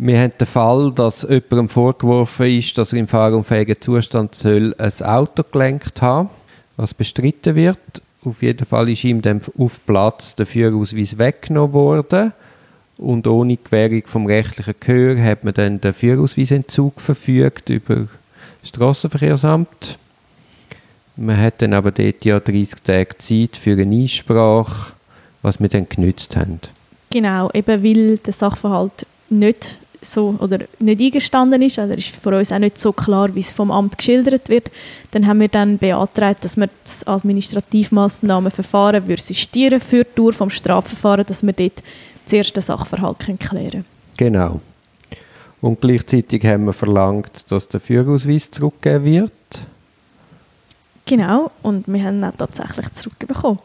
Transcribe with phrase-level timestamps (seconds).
[0.00, 4.92] Wir haben den Fall, dass jemandem vorgeworfen ist, dass er im fahrunfähigen Zustand soll ein
[5.02, 6.30] Auto gelenkt haben
[6.78, 7.78] was bestritten wird.
[8.24, 12.32] Auf jeden Fall ist ihm dann auf Platz der Führerausweis weggenommen worden.
[12.96, 18.08] Und ohne Gewährung vom rechtlichen Gehör hat man dann den Führerausweisentzug verfügt über
[18.60, 19.98] das Strassenverkehrsamt.
[21.16, 24.92] Man hat dann aber dort ja 30 Tage Zeit für eine Einsprache,
[25.42, 26.60] was wir dann genützt haben.
[27.10, 32.52] Genau, eben weil der Sachverhalt nicht so oder nicht eingestanden ist, also ist für uns
[32.52, 34.70] auch nicht so klar, wie es vom Amt geschildert wird,
[35.10, 41.26] dann haben wir dann beantragt, dass wir das Administrativmaßnahmenverfahren sistieren für die Dauer vom Strafverfahren,
[41.26, 41.82] dass wir dort
[42.26, 43.84] zuerst den Sachverhalt klären können.
[44.16, 44.60] Genau.
[45.60, 49.32] Und gleichzeitig haben wir verlangt, dass der Führerausweis zurückgegeben wird.
[51.06, 53.58] Genau, und wir haben ihn tatsächlich zurückbekommen.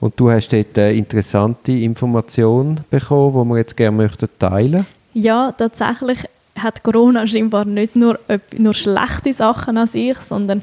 [0.00, 4.97] Und du hast dort eine interessante Information bekommen, die wir jetzt gerne teilen möchten.
[5.14, 6.18] Ja, tatsächlich
[6.56, 8.18] hat Corona scheinbar nicht nur,
[8.56, 10.62] nur schlechte Sachen an sich, sondern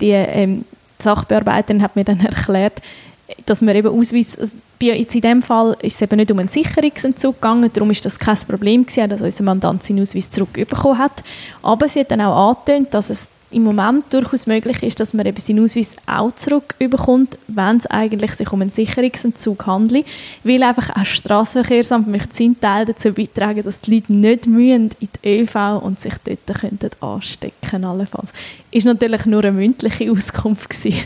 [0.00, 0.64] die ähm,
[0.98, 2.80] Sachbearbeiterin hat mir dann erklärt,
[3.44, 7.36] dass man eben Ausweis, also in dem Fall ist es eben nicht um einen Sicherungsentzug
[7.36, 11.24] gegangen, darum ist das kein Problem gewesen, dass unser Mandant seinen Ausweis zurückbekommen hat.
[11.62, 15.26] Aber sie hat dann auch angetönt, dass es im Moment durchaus möglich ist, dass man
[15.26, 20.06] eben seinen Ausweis auch zurückbekommt, wenn es eigentlich sich um einen Sicherungsentzug handelt,
[20.44, 24.90] weil einfach auch das Strassenverkehrsamt möchte seinen Teil dazu beitragen, dass die Leute nicht mühen
[25.00, 28.32] in die ÖV und sich dort könnten anstecken allenfalls.
[28.70, 31.02] Ist natürlich nur eine mündliche Auskunft gewesen.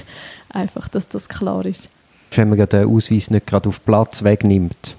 [0.51, 1.89] einfach, dass das klar ist.
[2.33, 4.97] Wenn man den Ausweis nicht gerade auf Platz wegnimmt,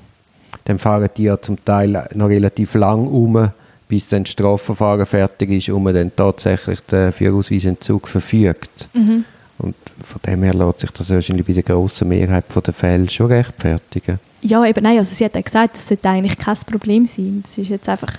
[0.66, 3.52] dann fahren die ja zum Teil noch relativ lang um
[3.92, 8.88] bis dann das Strafverfahren fertig ist und man dann tatsächlich den Führerausweisentzug verfügt.
[8.94, 9.26] Mhm.
[9.58, 13.26] Und von dem her lässt sich das wahrscheinlich bei der grossen Mehrheit der Fälle schon
[13.26, 14.18] rechtfertigen.
[14.44, 17.42] Ja, eben nein, also sie hat ja gesagt, das sollte eigentlich kein Problem sein.
[17.44, 18.14] Das ist jetzt einfach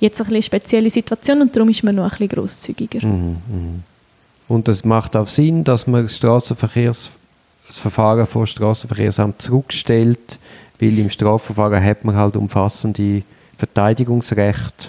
[0.00, 3.06] jetzt eine spezielle Situation und darum ist man noch ein bisschen grosszügiger.
[3.06, 3.80] Mhm, mh.
[4.48, 7.10] Und es macht auch Sinn, dass man das Straßenverkehrs
[7.66, 10.38] das Verfahren vor das Straßenverkehrsamt zurückstellt,
[10.80, 13.22] weil im Strafverfahren hat man halt umfassende
[13.58, 14.88] Verteidigungsrechte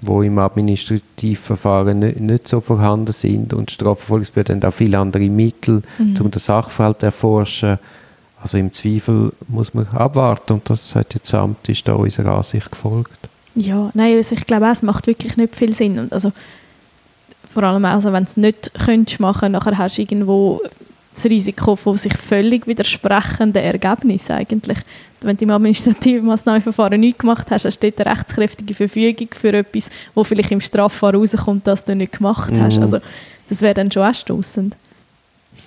[0.00, 5.82] wo im Administrativverfahren nicht, nicht so vorhanden sind und Strafverfolgungsbehörden haben auch viele andere Mittel,
[5.98, 6.16] mhm.
[6.20, 7.78] um den Sachverhalt zu erforschen.
[8.40, 12.36] Also im Zweifel muss man abwarten und das hat jetzt das Amt ist da unserer
[12.36, 13.18] Ansicht gefolgt.
[13.54, 15.98] Ja, nein, also ich glaube auch, es macht wirklich nicht viel Sinn.
[15.98, 16.32] Und also,
[17.52, 20.60] vor allem also, wenn du es nicht könntest machen, nachher hast du irgendwo
[21.22, 24.78] das Risiko von sich völlig widersprechenden Ergebnissen eigentlich
[25.20, 29.52] wenn du im administrativen Massnahmenverfahren nichts gemacht hast, hast du dort eine rechtskräftige Verfügung für
[29.52, 32.76] etwas, wo vielleicht im Strafverfahren rauskommt, das du nicht gemacht hast.
[32.76, 32.82] Mhm.
[32.82, 32.98] Also
[33.48, 34.76] das wäre dann schon anstoßend.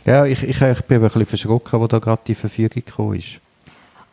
[0.06, 3.40] Ja, ich, ich, ich bin ein bisschen verschrocken, wo da gerade die Verfügung gekommen ist.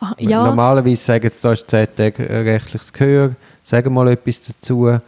[0.00, 0.44] Ach, ja.
[0.44, 3.32] Normalerweise sagen sie, da ist 10 Tage rechtliches Gehör,
[3.64, 4.98] sagen mal etwas dazu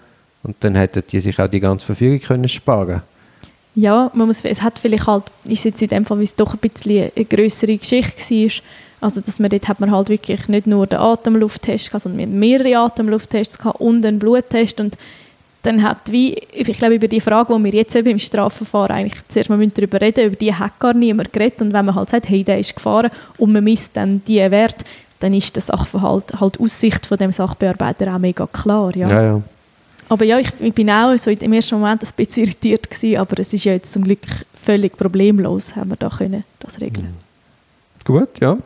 [0.42, 3.02] und dann hätten die sich auch die ganze Verfügung können sparen
[3.74, 6.54] Ja, man muss, es hat vielleicht halt, ist jetzt in dem Fall, weil es doch
[6.54, 8.62] ein bisschen eine größere Geschichte war,
[9.00, 12.76] also dass man dort hat man halt wirklich nicht nur den Atemlufttest gehabt, sondern mehrere
[12.76, 14.96] Atemlufttests gehabt und einen Bluttest und
[15.62, 19.20] dann hat wie, ich glaube über die Frage, die wir jetzt eben im Strafverfahren eigentlich
[19.28, 22.28] zuerst mal darüber reden über die hat gar niemand geredet und wenn man halt sagt,
[22.28, 24.76] hey, der ist gefahren und man misst dann diese Wert,
[25.20, 29.08] dann ist der Sachverhalt halt aus Sicht von dem Sachbearbeiter auch mega klar, ja.
[29.08, 29.42] ja, ja.
[30.10, 33.38] Aber ja, ich, ich, bin auch so im ersten Moment ein bisschen irritiert gewesen, aber
[33.38, 34.26] es ist ja jetzt zum Glück
[34.60, 37.14] völlig problemlos, haben wir da können das regeln.
[38.04, 38.58] Gut, ja.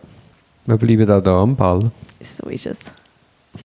[0.64, 1.90] Wir bleiben auch da am Ball.
[2.22, 2.78] So ist es.